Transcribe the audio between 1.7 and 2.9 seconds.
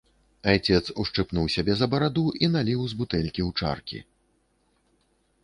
за бараду і наліў